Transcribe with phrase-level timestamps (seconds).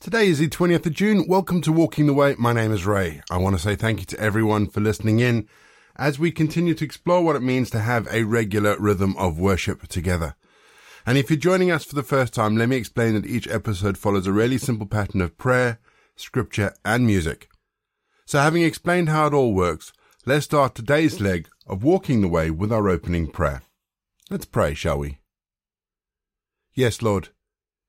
[0.00, 1.26] Today is the 20th of June.
[1.28, 2.34] Welcome to Walking the Way.
[2.38, 3.20] My name is Ray.
[3.30, 5.46] I want to say thank you to everyone for listening in
[5.94, 9.86] as we continue to explore what it means to have a regular rhythm of worship
[9.88, 10.36] together.
[11.04, 13.98] And if you're joining us for the first time, let me explain that each episode
[13.98, 15.78] follows a really simple pattern of prayer,
[16.16, 17.50] scripture, and music.
[18.24, 19.92] So having explained how it all works,
[20.24, 23.60] let's start today's leg of Walking the Way with our opening prayer.
[24.30, 25.18] Let's pray, shall we?
[26.72, 27.28] Yes, Lord,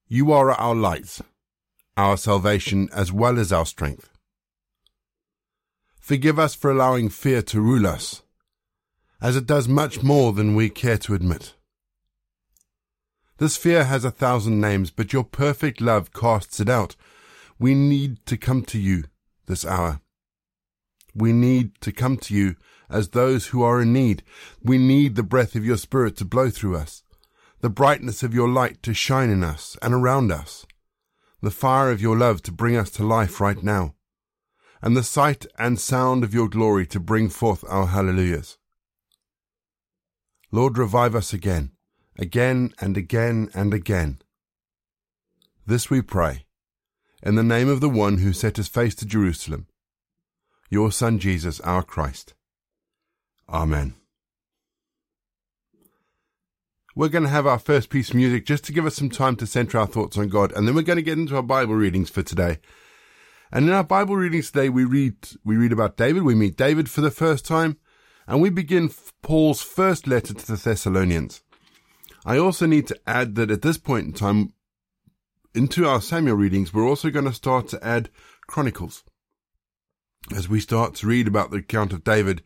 [0.10, 1.22] you are our lights
[1.98, 4.10] our salvation as well as our strength.
[6.00, 8.24] Forgive us for allowing fear to rule us,
[9.22, 11.54] as it does much more than we care to admit.
[13.38, 16.96] This fear has a thousand names, but your perfect love casts it out.
[17.60, 19.06] We need to come to you
[19.46, 20.02] this hour.
[21.16, 22.56] We need to come to you
[22.90, 24.24] as those who are in need.
[24.64, 27.04] We need the breath of your Spirit to blow through us,
[27.62, 30.66] the brightness of your light to shine in us and around us
[31.42, 33.96] the fire of your love to bring us to life right now,
[34.82, 38.58] and the sight and sound of your glory to bring forth our hallelujahs.
[40.52, 41.72] Lord, revive us again,
[42.18, 44.22] again and again and again.
[45.66, 46.46] This we pray,
[47.24, 49.68] in the name of the one who set his face to Jerusalem,
[50.70, 52.34] your Son Jesus, our Christ.
[53.48, 54.01] Amen.
[56.96, 59.36] We're going to have our first piece of music just to give us some time
[59.38, 61.76] to center our thoughts on God, and then we're going to get into our Bible
[61.76, 62.60] readings for today.
[63.52, 66.24] And in our Bible readings today, we read we read about David.
[66.24, 67.78] We meet David for the first time,
[68.28, 71.42] and we begin Paul's first letter to the Thessalonians.
[72.26, 74.54] I also need to add that at this point in time,
[75.54, 78.10] into our Samuel readings, we're also going to start to add
[78.48, 79.04] Chronicles
[80.36, 82.44] as we start to read about the account of David,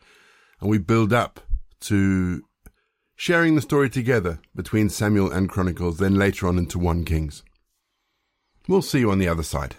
[0.61, 1.39] and we build up
[1.81, 2.43] to
[3.16, 7.44] sharing the story together between Samuel and Chronicles, then later on into 1 Kings.
[8.67, 9.75] We'll see you on the other side.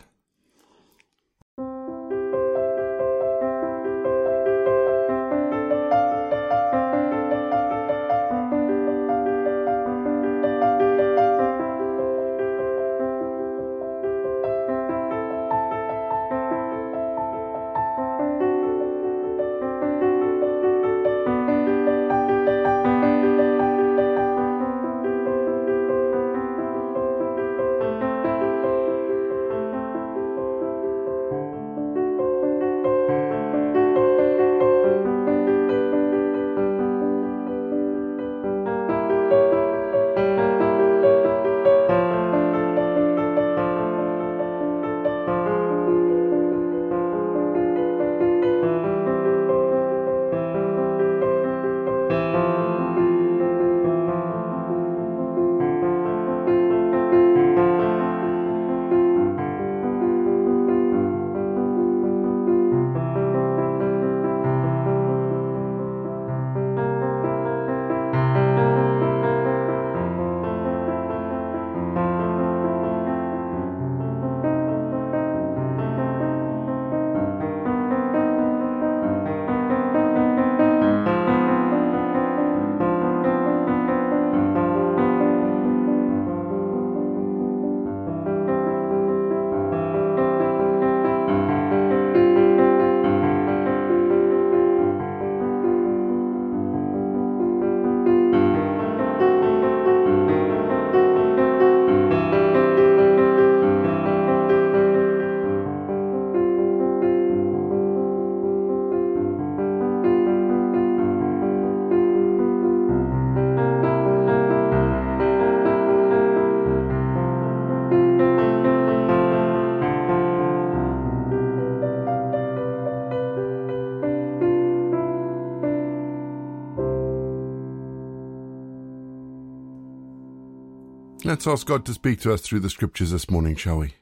[131.36, 133.92] Let's ask God to speak to us through the scriptures this morning, shall we?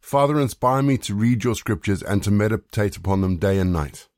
[0.00, 4.08] Father, inspire me to read your scriptures and to meditate upon them day and night.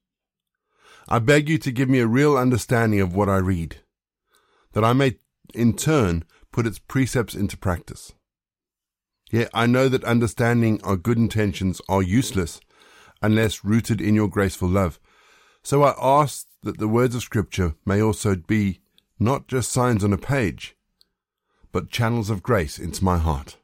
[1.10, 3.76] I beg you to give me a real understanding of what I read,
[4.72, 5.18] that I may
[5.52, 8.14] in turn put its precepts into practice.
[9.30, 12.62] Yet I know that understanding our good intentions are useless
[13.20, 14.98] unless rooted in your graceful love.
[15.62, 18.80] So I ask that the words of scripture may also be
[19.20, 20.76] not just signs on a page,
[21.72, 23.56] but channels of grace into my heart.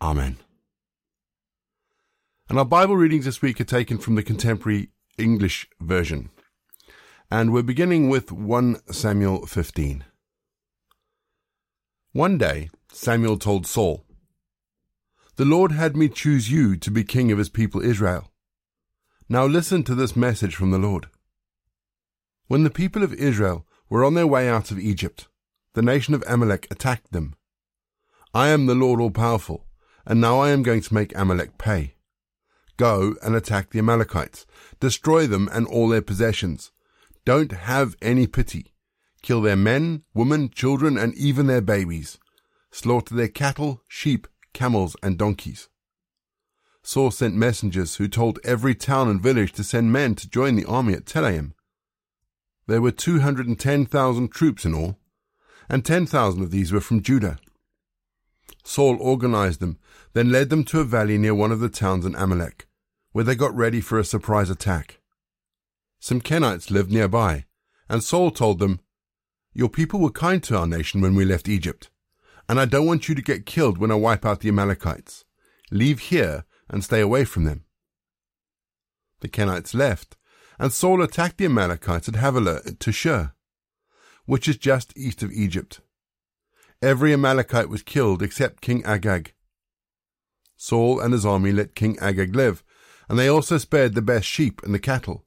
[0.00, 0.38] Amen.
[2.48, 6.30] And our Bible readings this week are taken from the contemporary English version.
[7.30, 10.04] And we're beginning with 1 Samuel 15.
[12.12, 14.04] One day, Samuel told Saul,
[15.36, 18.30] The Lord had me choose you to be king of his people Israel.
[19.28, 21.06] Now listen to this message from the Lord.
[22.48, 25.26] When the people of Israel were on their way out of Egypt,
[25.74, 27.34] the nation of Amalek attacked them.
[28.34, 29.66] I am the Lord all powerful,
[30.06, 31.94] and now I am going to make Amalek pay.
[32.76, 34.46] Go and attack the Amalekites,
[34.80, 36.72] destroy them and all their possessions.
[37.24, 38.74] Don't have any pity.
[39.22, 42.18] Kill their men, women, children, and even their babies.
[42.70, 45.68] Slaughter their cattle, sheep, camels, and donkeys.
[46.82, 50.64] Saul sent messengers who told every town and village to send men to join the
[50.64, 51.52] army at Telaim.
[52.66, 54.98] There were 210,000 troops in all,
[55.68, 57.38] and 10,000 of these were from Judah.
[58.64, 59.78] Saul organized them,
[60.12, 62.66] then led them to a valley near one of the towns in Amalek,
[63.12, 65.00] where they got ready for a surprise attack.
[65.98, 67.46] Some Kenites lived nearby,
[67.88, 68.80] and Saul told them,
[69.52, 71.90] Your people were kind to our nation when we left Egypt,
[72.48, 75.24] and I don't want you to get killed when I wipe out the Amalekites.
[75.70, 77.64] Leave here and stay away from them.
[79.20, 80.16] The Kenites left,
[80.58, 83.32] and Saul attacked the Amalekites at Havilah to Shur,
[84.32, 85.82] which is just east of Egypt.
[86.80, 89.34] Every Amalekite was killed except King Agag.
[90.56, 92.64] Saul and his army let King Agag live,
[93.10, 95.26] and they also spared the best sheep and the cattle.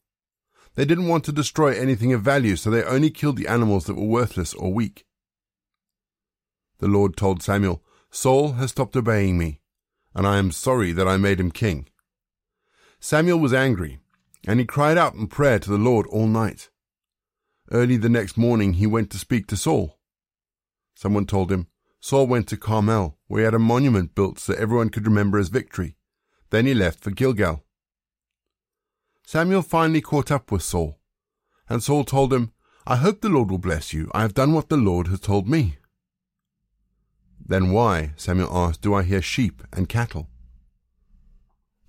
[0.73, 3.93] They didn't want to destroy anything of value, so they only killed the animals that
[3.93, 5.05] were worthless or weak.
[6.79, 9.59] The Lord told Samuel, Saul has stopped obeying me,
[10.15, 11.89] and I am sorry that I made him king.
[12.99, 13.99] Samuel was angry,
[14.47, 16.71] and he cried out in prayer to the Lord all night.
[17.71, 19.97] Early the next morning he went to speak to Saul.
[20.93, 21.67] Someone told him,
[21.99, 25.49] Saul went to Carmel, where he had a monument built so everyone could remember his
[25.49, 25.95] victory.
[26.51, 27.63] Then he left for Gilgal.
[29.25, 30.99] Samuel finally caught up with Saul,
[31.67, 32.51] and Saul told him,
[32.85, 34.11] I hope the Lord will bless you.
[34.13, 35.77] I have done what the Lord has told me.
[37.43, 40.29] Then why, Samuel asked, do I hear sheep and cattle?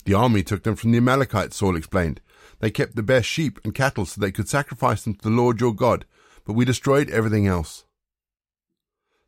[0.07, 2.23] The army took them from the Amalekites, Saul explained.
[2.61, 5.61] They kept the best sheep and cattle so they could sacrifice them to the Lord
[5.61, 6.07] your God,
[6.45, 7.85] but we destroyed everything else.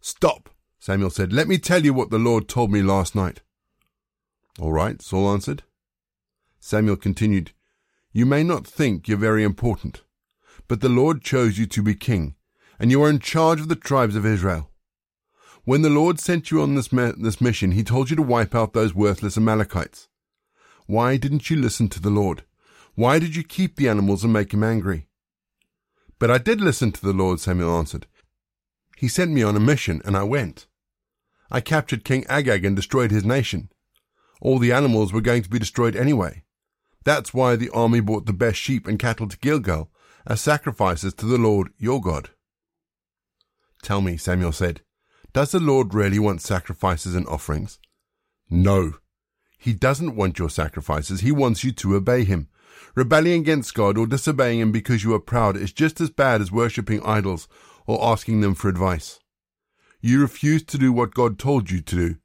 [0.01, 1.33] Stop, Samuel said.
[1.33, 3.43] Let me tell you what the Lord told me last night.
[4.61, 5.63] All right, Saul answered.
[6.61, 7.53] Samuel continued,
[8.13, 10.03] You may not think you're very important,
[10.67, 12.35] but the Lord chose you to be king,
[12.79, 14.71] and you are in charge of the tribes of Israel.
[15.65, 18.73] When the Lord sent you on this, this mission, he told you to wipe out
[18.73, 20.09] those worthless Amalekites.
[20.87, 22.45] Why didn't you listen to the Lord?
[22.99, 25.07] Why did you keep the animals and make him angry?
[26.19, 28.09] But I did listen to the Lord, Samuel answered.
[28.97, 30.67] He sent me on a mission, and I went.
[31.49, 33.71] I captured King Agag and destroyed his nation.
[34.41, 36.43] All the animals were going to be destroyed anyway.
[37.05, 39.93] That's why the army brought the best sheep and cattle to Gilgal
[40.27, 42.31] as sacrifices to the Lord your God.
[43.81, 44.81] Tell me, Samuel said,
[45.33, 47.79] does the Lord really want sacrifices and offerings?
[48.51, 48.95] No.
[49.57, 51.21] He doesn't want your sacrifices.
[51.21, 52.49] He wants you to obey him.
[52.95, 56.53] Rebelling against God or disobeying him because you are proud is just as bad as
[56.53, 57.49] worshipping idols
[57.87, 59.21] or asking them for advice.
[60.01, 62.17] You refuse to do what God told you to do.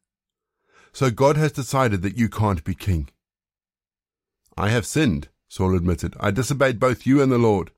[0.92, 3.10] So God has decided that you can't be king.
[4.56, 6.16] I have sinned, Saul admitted.
[6.20, 7.72] I disobeyed both you and the Lord.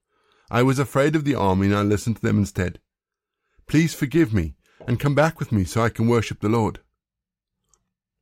[0.51, 2.79] I was afraid of the army and I listened to them instead.
[3.67, 4.55] Please forgive me
[4.85, 6.79] and come back with me so I can worship the Lord.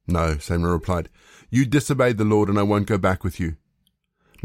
[0.07, 1.09] No, Samuel replied.
[1.49, 3.57] You disobeyed the Lord and I won't go back with you.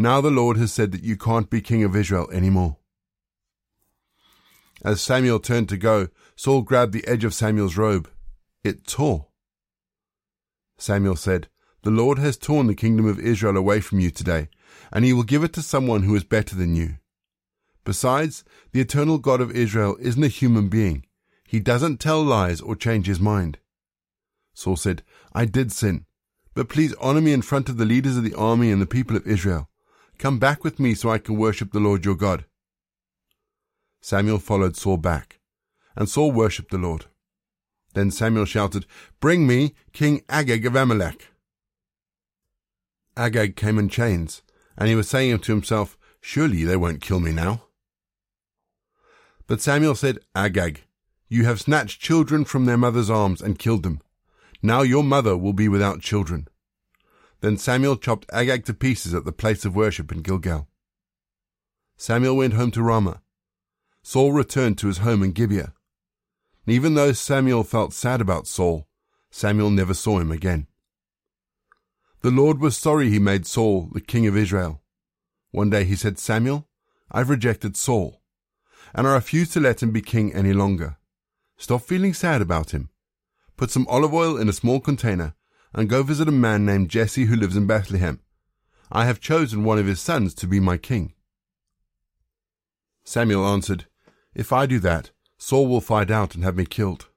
[0.01, 2.77] Now the Lord has said that you can't be king of Israel any more.
[4.85, 8.09] As Samuel turned to go, Saul grabbed the edge of Samuel's robe.
[8.63, 9.27] It tore.
[10.77, 11.49] Samuel said,
[11.83, 14.49] The Lord has torn the kingdom of Israel away from you today,
[14.93, 16.99] and he will give it to someone who is better than you.
[17.85, 21.07] Besides, the eternal God of Israel isn't a human being.
[21.45, 23.59] He doesn't tell lies or change his mind.
[24.55, 25.03] Saul said,
[25.33, 26.05] I did sin,
[26.55, 29.17] but please honor me in front of the leaders of the army and the people
[29.17, 29.69] of Israel.
[30.19, 32.45] Come back with me so I can worship the Lord your God.
[34.01, 35.39] Samuel followed Saul back,
[35.95, 37.07] and Saul worshipped the Lord.
[37.95, 38.85] Then Samuel shouted,
[39.21, 41.29] Bring me King Agag of Amalek.
[43.17, 44.43] Agag came in chains,
[44.77, 47.63] and he was saying to himself, Surely they won't kill me now.
[49.47, 50.83] But Samuel said, Agag,
[51.29, 54.01] you have snatched children from their mother's arms and killed them.
[54.63, 56.49] Now your mother will be without children.
[57.41, 60.69] Then Samuel chopped Agag to pieces at the place of worship in Gilgal.
[61.97, 63.23] Samuel went home to Ramah
[64.03, 65.75] Saul returned to his home in Gibeah.
[66.65, 68.89] And even though Samuel felt sad about Saul,
[69.31, 70.67] Samuel never saw him again.
[72.23, 74.81] The Lord was sorry he made Saul the king of Israel.
[75.51, 76.69] One day he said, Samuel,
[77.11, 78.23] I've rejected Saul,
[78.95, 80.97] and I refuse to let him be king any longer.
[81.59, 82.89] Stop feeling sad about him.
[83.59, 85.35] Put some olive oil in a small container
[85.75, 88.21] and go visit a man named Jesse who lives in Bethlehem.
[88.91, 91.13] I have chosen one of his sons to be my king.
[93.05, 93.87] Samuel answered,
[94.35, 97.09] If I do that, Saul will find out and have me killed.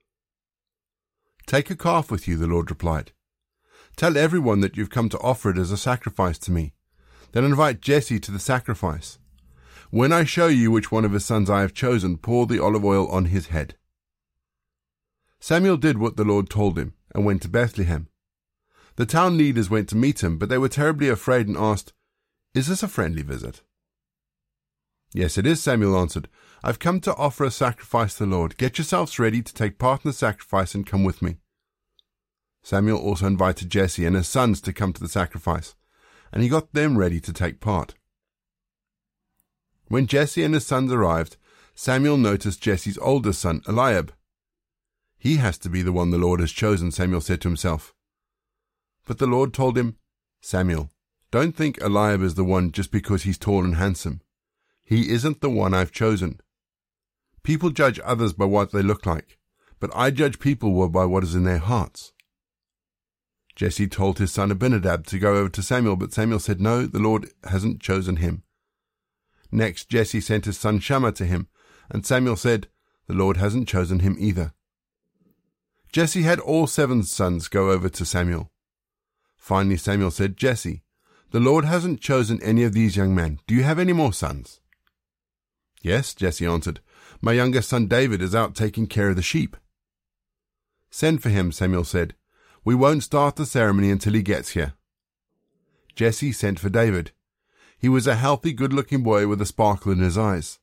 [1.48, 3.12] Take a calf with you, the Lord replied.
[3.98, 6.74] Tell everyone that you've come to offer it as a sacrifice to me.
[7.32, 9.18] Then invite Jesse to the sacrifice.
[9.90, 12.86] When I show you which one of his sons I have chosen, pour the olive
[12.86, 13.76] oil on his head.
[15.40, 18.08] Samuel did what the Lord told him and went to Bethlehem.
[18.96, 21.94] The town leaders went to meet him, but they were terribly afraid and asked,
[22.54, 23.62] Is this a friendly visit?
[25.14, 26.30] Yes, it is, Samuel answered.
[26.64, 28.58] I've come to offer a sacrifice to the Lord.
[28.58, 31.38] Get yourselves ready to take part in the sacrifice and come with me.
[32.64, 35.76] Samuel also invited Jesse and his sons to come to the sacrifice,
[36.32, 37.96] and he got them ready to take part.
[39.88, 41.38] When Jesse and his sons arrived,
[41.74, 44.14] Samuel noticed Jesse's oldest son, Eliab.
[45.18, 47.94] He has to be the one the Lord has chosen, Samuel said to himself.
[49.12, 49.98] But the Lord told him,
[50.42, 50.90] Samuel,
[51.32, 54.22] don't think Eliab is the one just because he's tall and handsome.
[54.86, 56.40] He isn't the one I've chosen.
[57.44, 59.38] People judge others by what they look like,
[59.82, 62.14] but I judge people by what is in their hearts.
[63.54, 67.00] Jesse told his son Abinadab to go over to Samuel, but Samuel said, No, the
[67.00, 68.44] Lord hasn't chosen him.
[69.52, 71.50] Next, Jesse sent his son Shammah to him,
[71.90, 72.70] and Samuel said,
[73.08, 74.54] The Lord hasn't chosen him either.
[75.92, 78.52] Jesse had all seven sons go over to Samuel.
[79.42, 80.84] Finally, Samuel said, Jesse,
[81.32, 83.40] the Lord hasn't chosen any of these young men.
[83.48, 84.60] Do you have any more sons?
[85.82, 86.80] Yes, Jesse answered.
[87.22, 89.58] My youngest son David is out taking care of the sheep.
[90.92, 92.14] Send for him, Samuel said.
[92.64, 94.74] We won't start the ceremony until he gets here.
[95.96, 97.12] Jesse sent for David.
[97.80, 100.60] He was a healthy, good looking boy with a sparkle in his eyes.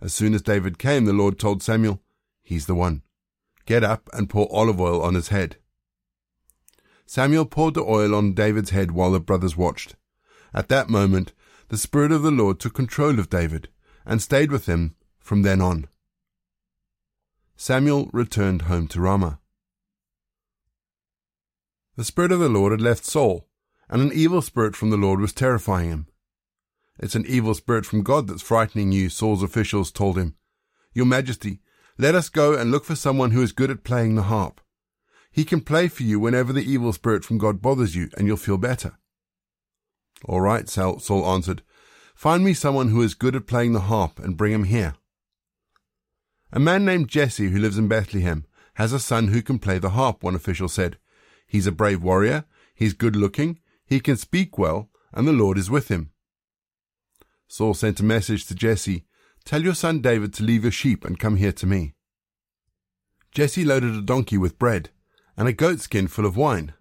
[0.00, 2.02] As soon as David came, the Lord told Samuel,
[2.42, 3.02] He's the one.
[3.64, 5.58] Get up and pour olive oil on his head.
[7.06, 9.96] Samuel poured the oil on David's head while the brothers watched.
[10.54, 11.32] At that moment,
[11.68, 13.68] the Spirit of the Lord took control of David
[14.04, 15.88] and stayed with him from then on.
[17.56, 19.38] Samuel returned home to Ramah.
[21.96, 23.46] The Spirit of the Lord had left Saul,
[23.88, 26.06] and an evil spirit from the Lord was terrifying him.
[26.98, 30.34] It's an evil spirit from God that's frightening you, Saul's officials told him.
[30.94, 31.60] Your Majesty,
[31.98, 34.60] let us go and look for someone who is good at playing the harp.
[35.32, 38.36] He can play for you whenever the evil spirit from God bothers you, and you'll
[38.36, 38.98] feel better.
[40.26, 41.62] All right, Saul answered.
[42.14, 44.94] Find me someone who is good at playing the harp and bring him here.
[46.52, 49.90] A man named Jesse, who lives in Bethlehem, has a son who can play the
[49.90, 50.98] harp, one official said.
[51.46, 55.70] He's a brave warrior, he's good looking, he can speak well, and the Lord is
[55.70, 56.10] with him.
[57.48, 59.06] Saul sent a message to Jesse
[59.44, 61.94] Tell your son David to leave your sheep and come here to me.
[63.32, 64.90] Jesse loaded a donkey with bread
[65.42, 66.72] and a goatskin full of wine.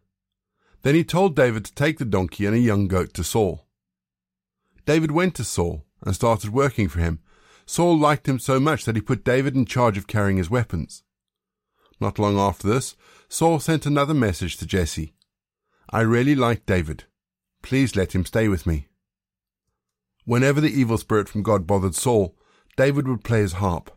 [0.84, 3.66] Then he told David to take the donkey and a young goat to Saul.
[4.86, 7.22] David went to Saul and started working for him.
[7.66, 11.02] Saul liked him so much that he put David in charge of carrying his weapons.
[12.00, 12.96] Not long after this,
[13.28, 15.16] Saul sent another message to Jesse.
[15.90, 17.06] I really like David.
[17.64, 18.90] Please let him stay with me.
[20.26, 22.38] Whenever the evil spirit from God bothered Saul,
[22.78, 23.90] David would play his harp.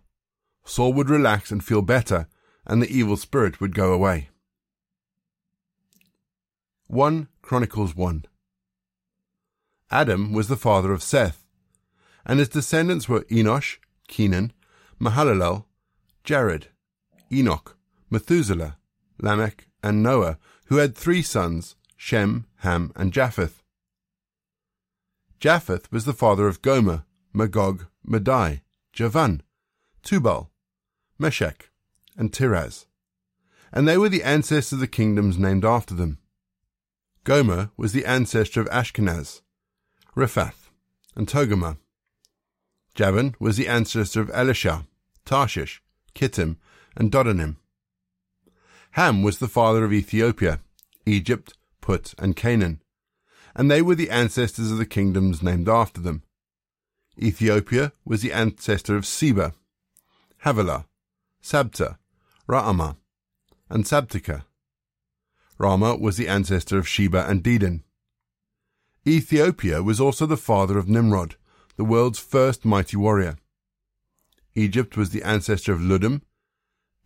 [0.64, 2.28] Saul would relax and feel better,
[2.64, 4.30] and the evil spirit would go away.
[6.88, 8.26] 1 Chronicles 1
[9.91, 11.47] Adam was the father of Seth,
[12.26, 14.53] and his descendants were Enosh, Kenan,
[15.00, 15.64] Mahalalel,
[16.25, 16.69] Jared,
[17.33, 17.79] Enoch,
[18.11, 18.76] Methuselah,
[19.19, 23.62] Lamech, and Noah, who had three sons, Shem, Ham, and Japheth.
[25.41, 28.61] Japheth was the father of Gomer, Magog, Madai,
[28.93, 29.43] Javan,
[30.03, 30.50] Tubal,
[31.19, 31.71] Meshech,
[32.19, 32.85] and Tiras,
[33.73, 36.19] and they were the ancestors of the kingdoms named after them.
[37.25, 39.40] Gomer was the ancestor of Ashkenaz,
[40.16, 40.71] Riphath,
[41.16, 41.78] and Togarmah.
[42.95, 44.87] Javan was the ancestor of Elishah,
[45.25, 45.83] Tarshish,
[46.14, 46.57] Kittim,
[46.97, 47.57] and Dodanim.
[48.93, 50.61] Ham was the father of Ethiopia,
[51.07, 52.81] Egypt, Put, and Canaan
[53.54, 56.23] and they were the ancestors of the kingdoms named after them.
[57.19, 59.54] Ethiopia was the ancestor of Seba,
[60.45, 60.87] Havilah,
[61.43, 61.99] Sabta,
[62.49, 62.97] Raamah,
[63.71, 64.45] and Sabteka.
[65.58, 67.82] Raamah was the ancestor of Sheba and Dedan.
[69.06, 71.37] Ethiopia was also the father of Nimrod,
[71.76, 73.37] the world's first mighty warrior.
[74.54, 76.23] Egypt was the ancestor of Ludim,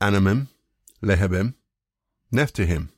[0.00, 0.48] Anamim,
[1.02, 1.54] Lehabim,
[2.32, 2.88] Nephthahim,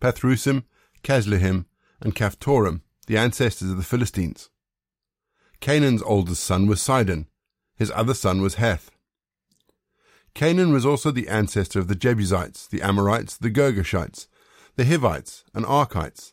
[0.00, 0.64] Pathrusim,
[1.02, 1.64] Casluhim,
[2.00, 4.50] and Caphtorim, the ancestors of the Philistines.
[5.60, 7.26] Canaan's oldest son was Sidon.
[7.76, 8.90] His other son was Heth.
[10.36, 14.26] Canaan was also the ancestor of the Jebusites, the Amorites, the Girgashites,
[14.76, 16.30] the Hivites and Arkites,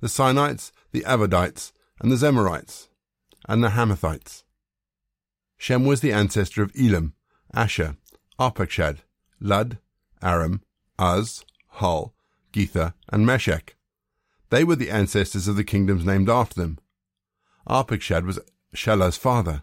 [0.00, 2.88] the Sinites, the Arvadites, and the Zemarites,
[3.48, 4.42] and the Hamathites.
[5.56, 7.14] Shem was the ancestor of Elam,
[7.54, 7.96] Asshur,
[8.38, 8.98] Arpachshad,
[9.40, 9.78] Lud,
[10.20, 10.60] Aram,
[11.00, 12.12] Uz, Hul,
[12.52, 13.74] Gether, and Meshech.
[14.50, 16.78] They were the ancestors of the kingdoms named after them.
[17.66, 18.38] Arpachshad was
[18.74, 19.62] Shelah's father,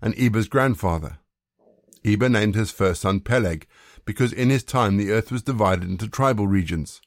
[0.00, 1.18] and Eber's grandfather.
[2.04, 3.66] Eber named his first son Peleg,
[4.04, 7.00] because in his time the earth was divided into tribal regions.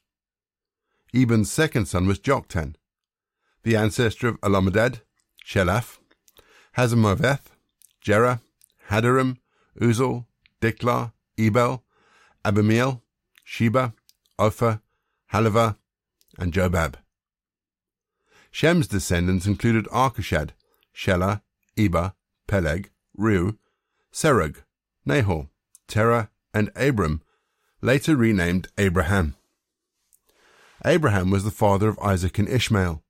[1.14, 2.74] Eber's second son was Joktan,
[3.62, 5.00] the ancestor of Almodad,
[5.44, 5.98] Sheleph,
[6.76, 7.46] Hazarmaveth,
[8.04, 8.40] Jerah,
[8.90, 9.38] Hadoram,
[9.80, 10.26] Uzal,
[10.60, 11.84] Diklah, Ebal,
[12.44, 13.02] Abimael,
[13.44, 13.94] Sheba,
[14.38, 14.80] Ophir,
[15.32, 15.76] Havilah,
[16.38, 16.94] and Jobab.
[18.50, 20.50] Shem's descendants included Arpachshad,
[20.94, 21.42] Shelah,
[21.76, 22.12] Eber,
[22.46, 23.56] Peleg, Reu,
[24.12, 24.62] Serug,
[25.08, 25.48] Nahor,
[25.88, 27.22] Terah, and Abram,
[27.80, 29.36] later renamed Abraham.
[30.84, 33.02] Abraham was the father of Isaac and Ishmael.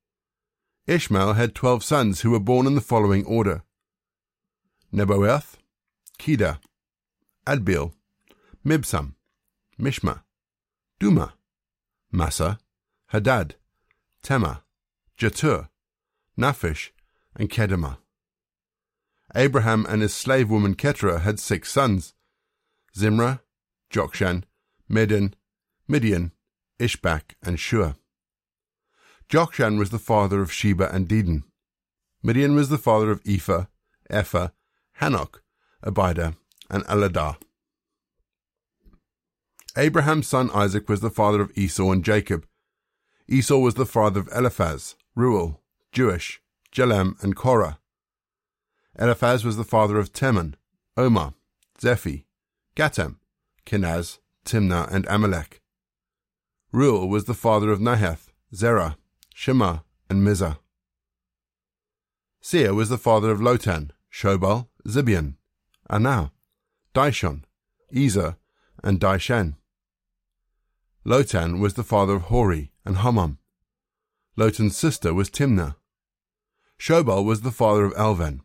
[0.86, 3.62] Ishmael had twelve sons who were born in the following order
[4.94, 5.56] Nebaioth,
[6.18, 6.60] Kedar,
[7.48, 7.92] Adbeel,
[8.64, 9.14] Mibsam,
[9.76, 10.22] Mishma,
[11.00, 11.34] Duma,
[12.12, 12.60] Massa,
[13.06, 13.56] Hadad,
[14.22, 14.62] Tema,
[15.18, 15.68] Jetur,
[16.38, 16.90] Naphish,
[17.34, 17.98] and Kedemah.
[19.34, 22.14] Abraham and his slave woman Keturah had six sons
[22.96, 23.40] Zimran,
[23.90, 24.44] Jokshan,
[24.88, 25.34] Medan,
[25.86, 26.32] Midian,
[26.78, 27.96] Ishbak, and Shua.
[29.28, 31.42] Jokshan was the father of Sheba and Dedan.
[32.22, 33.66] Midian was the father of Ephah,
[34.10, 34.52] Epher,
[35.00, 35.40] Hanok,
[35.84, 36.36] Abida,
[36.70, 37.36] and Eladah.
[39.76, 42.46] Abraham's son Isaac was the father of Esau and Jacob.
[43.28, 45.60] Esau was the father of Eliphaz, Reuel,
[45.92, 46.38] Jeush,
[46.72, 47.78] Jalam, and Korah.
[48.96, 50.54] Eliphaz was the father of Teman,
[50.96, 51.34] Omar,
[51.80, 52.24] Zephi,
[52.76, 53.16] Gatam,
[53.66, 55.62] Kenaz, Timnah, and Amalek.
[56.72, 58.96] Reuel was the father of Nahath, Zerah,
[59.34, 59.78] Shema,
[60.10, 60.58] and Mizah.
[62.40, 65.34] Seir was the father of Lotan, Shobal, Zibeon,
[65.90, 66.32] Anah,
[66.94, 67.44] Dishon,
[67.94, 68.36] Ezer,
[68.82, 69.56] and Dishan.
[71.04, 73.38] Lotan was the father of Hori and Homam.
[74.36, 75.76] Lotan's sister was Timnah.
[76.78, 78.42] Shobal was the father of Alvan,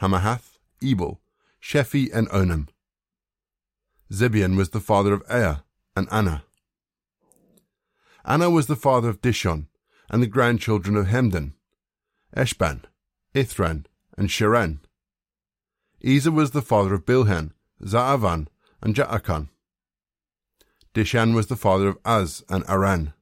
[0.00, 1.20] Hamahath, Ebal,
[1.62, 2.68] Shephi, and Onam.
[4.12, 5.62] Zibeon was the father of Ea
[5.96, 6.44] and Anah.
[8.24, 9.66] Anah was the father of Dishon
[10.10, 11.54] and the grandchildren of Hemdan,
[12.36, 12.82] Eshban,
[13.34, 14.78] Ithran, and Sharan.
[16.04, 18.46] Ezer was the father of Bilhan, Zaavan,
[18.82, 19.48] and Jaakan.
[20.94, 23.12] Dishan was the father of Az and Aran.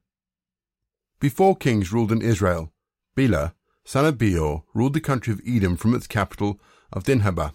[1.19, 2.71] Before kings ruled in Israel,
[3.15, 3.54] Bela,
[3.85, 6.59] Beor, ruled the country of Edom from its capital
[6.91, 7.53] of Dinhabah.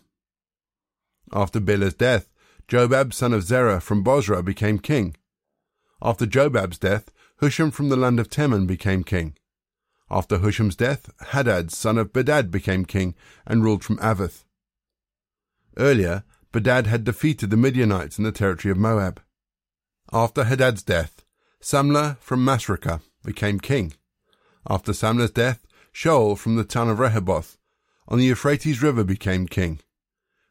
[1.33, 2.29] After Bela's death,
[2.69, 5.17] Jobab, son of Zerah from Bozrah, became king.
[6.03, 9.37] After Jobab's death, Husham from the land of Teman became king.
[10.11, 13.15] After Husham's death, Hadad, son of Bedad, became king
[13.47, 14.45] and ruled from Avith.
[15.77, 19.21] Earlier, Bedad had defeated the Midianites in the territory of Moab.
[20.13, 21.25] After Hadad's death,
[21.63, 23.93] Samlah from Masrekah became king.
[24.69, 27.59] After Samlah's death, Shaul from the town of Rehoboth
[28.09, 29.81] on the Euphrates River became king.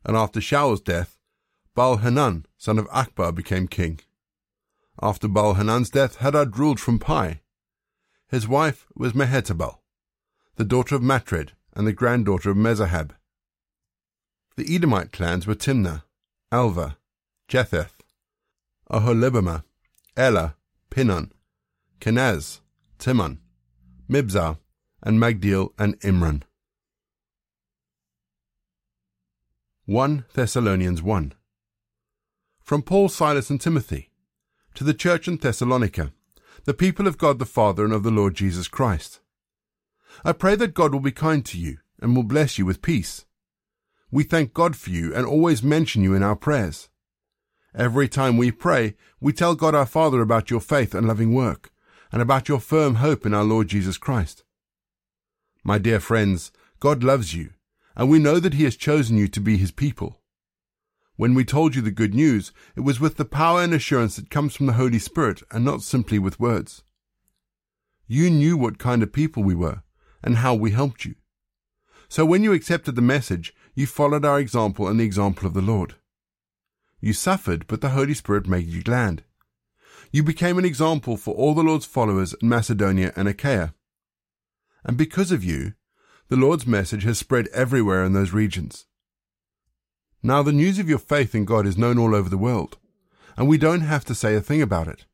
[0.06, 1.18] And after Shaul's death,
[1.76, 4.00] Baal Hanan, son of Achbor, became king.
[5.02, 7.42] After Baal Hanan's death, Hadad ruled from Pi.
[8.28, 9.80] His wife was Mehetabel,
[10.56, 13.12] the daughter of Matred and the granddaughter of Mezahab.
[14.58, 16.04] The Edomite clans were Timnah,
[16.52, 16.98] Alva,
[17.48, 18.02] Jetheth,
[18.92, 19.64] Aholibamah,
[20.18, 20.56] Ela,
[20.90, 21.32] Pinon,
[22.02, 22.60] Kenaz,
[22.98, 23.40] Timon,
[24.10, 24.58] Mibzar,
[25.02, 26.44] and Magdiel and Imran.
[29.86, 31.34] 1 Thessalonians 1
[32.62, 34.12] From Paul, Silas, and Timothy,
[34.76, 36.12] to the church in Thessalonica,
[36.66, 39.20] the people of God the Father and of the Lord Jesus Christ.
[40.24, 43.26] I pray that God will be kind to you and will bless you with peace.
[44.12, 46.90] We thank God for you and always mention you in our prayers.
[47.76, 51.72] Every time we pray, we tell God our Father about your faith and loving work,
[52.12, 54.44] and about your firm hope in our Lord Jesus Christ.
[55.70, 57.52] My dear friends, God loves you,
[57.96, 60.20] and we know that He has chosen you to be His people.
[61.16, 64.32] When we told you the good news, it was with the power and assurance that
[64.32, 66.82] comes from the Holy Spirit and not simply with words.
[68.08, 69.84] You knew what kind of people we were
[70.24, 71.14] and how we helped you.
[72.08, 75.62] So when you accepted the message, you followed our example and the example of the
[75.62, 75.94] Lord.
[77.00, 79.24] You suffered, but the Holy Spirit made you glad.
[80.12, 83.76] You became an example for all the Lord's followers in Macedonia and Achaia.
[84.84, 85.74] And because of you,
[86.30, 88.86] the Lord's message has spread everywhere in those regions.
[90.22, 92.78] Now the news of your faith in God is known all over the world,
[93.38, 95.06] and we don't have to say a thing about it.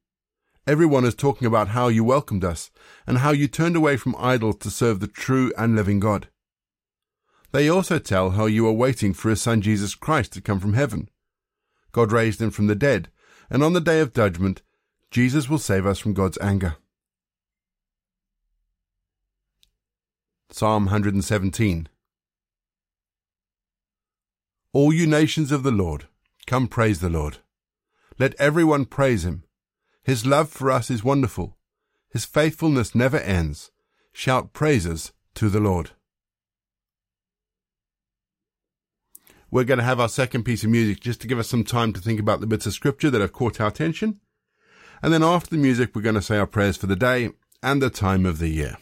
[0.68, 2.72] Everyone is talking about how you welcomed us
[3.06, 6.28] and how you turned away from idols to serve the true and living God.
[7.52, 10.74] They also tell how you are waiting for his son Jesus Christ to come from
[10.74, 11.10] heaven.
[11.92, 13.10] God raised him from the dead,
[13.50, 14.64] and on the day of judgment,
[15.12, 16.78] Jesus will save us from God's anger.
[20.58, 21.90] Psalm 117
[24.72, 26.08] All you nations of the Lord,
[26.48, 27.40] come praise the Lord.
[28.18, 29.44] Let everyone praise him.
[30.02, 31.58] His love for us is wonderful.
[32.10, 33.72] His faithfulness never ends.
[34.14, 35.92] Shout praises to the Lord.
[39.52, 41.92] We're going to have our second piece of music just to give us some time
[41.92, 44.22] to think about the bits of scripture that have caught our attention.
[45.04, 47.82] And then after the music, we're going to say our prayers for the day and
[47.82, 48.78] the time of the year.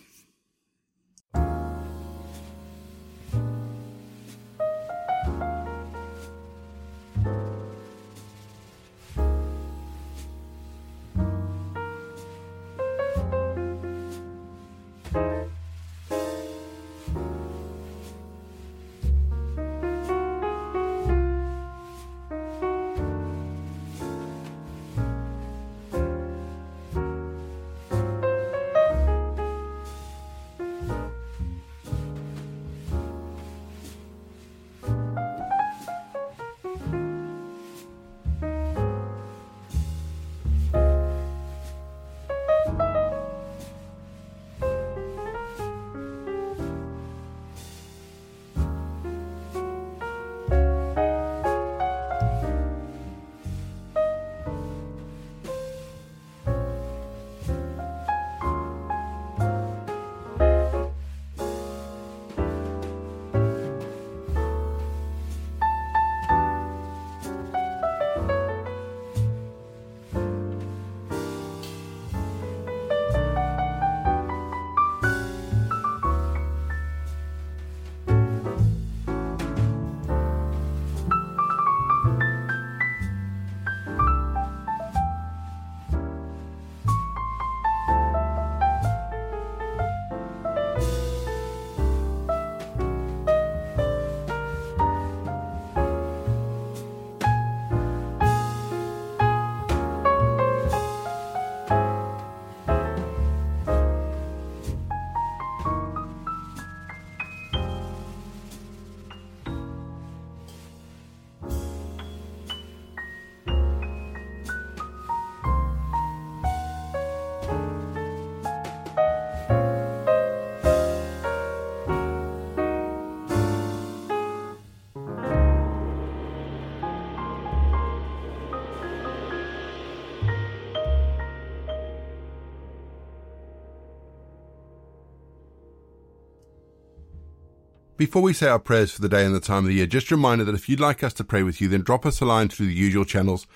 [138.03, 140.11] Before we say our prayers for the day and the time of the year, just
[140.11, 142.25] a reminder that if you'd like us to pray with you, then drop us a
[142.25, 143.47] line through the usual channels.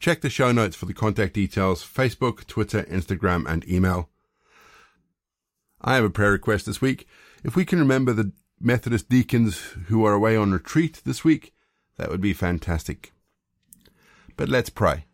[0.00, 4.10] Check the show notes for the contact details Facebook, Twitter, Instagram, and email.
[5.80, 7.06] I have a prayer request this week.
[7.44, 11.54] If we can remember the Methodist deacons who are away on retreat this week,
[11.96, 13.12] that would be fantastic.
[14.36, 15.06] But let's pray.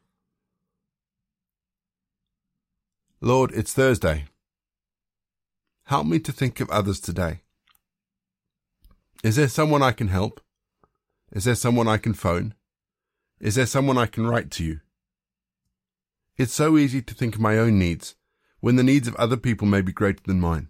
[3.20, 4.24] Lord, it's Thursday.
[5.84, 7.42] Help me to think of others today.
[9.24, 10.40] Is there someone I can help?
[11.32, 12.54] Is there someone I can phone?
[13.40, 14.80] Is there someone I can write to you?
[16.36, 18.14] It's so easy to think of my own needs
[18.60, 20.68] when the needs of other people may be greater than mine.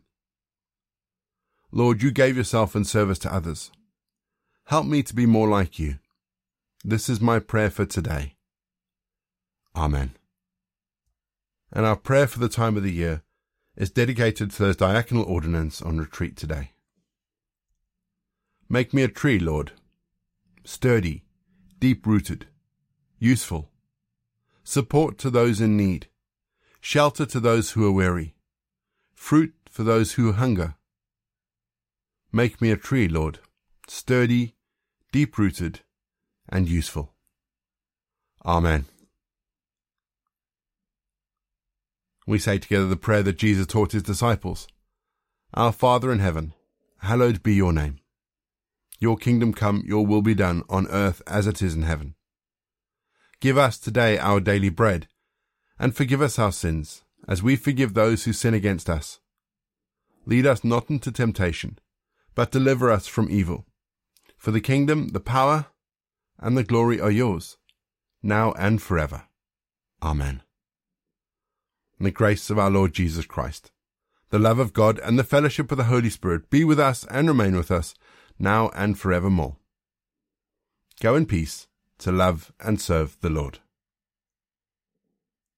[1.71, 3.71] Lord, you gave yourself in service to others.
[4.65, 5.99] Help me to be more like you.
[6.83, 8.37] This is my prayer for today.
[9.77, 10.13] Amen.
[11.71, 13.23] And our prayer for the time of the year
[13.77, 16.73] is dedicated to those diaconal ordinands on retreat today.
[18.71, 19.73] Make me a tree, Lord,
[20.63, 21.25] sturdy,
[21.81, 22.49] deep rooted,
[23.19, 23.71] useful,
[24.63, 26.09] support to those in need,
[26.79, 28.35] shelter to those who are weary,
[29.15, 30.75] fruit for those who hunger.
[32.31, 33.39] Make me a tree, Lord,
[33.87, 34.55] sturdy,
[35.13, 35.81] deep rooted,
[36.47, 37.15] and useful.
[38.45, 38.85] Amen.
[42.27, 44.69] We say together the prayer that Jesus taught his disciples
[45.55, 46.53] Our Father in heaven,
[46.99, 48.01] hallowed be your name.
[48.99, 52.15] Your kingdom come, your will be done, on earth as it is in heaven.
[53.41, 55.07] Give us today our daily bread,
[55.79, 59.21] and forgive us our sins, as we forgive those who sin against us.
[60.27, 61.79] Lead us not into temptation,
[62.35, 63.67] but deliver us from evil.
[64.37, 65.67] For the kingdom, the power,
[66.39, 67.57] and the glory are yours,
[68.23, 69.25] now and forever.
[70.03, 70.43] Amen.
[72.01, 73.71] The grace of our Lord Jesus Christ,
[74.31, 77.27] the love of God, and the fellowship of the Holy Spirit be with us and
[77.27, 77.95] remain with us
[78.39, 79.57] now and forevermore.
[81.01, 81.67] Go in peace
[81.99, 83.61] to love and serve the Lord.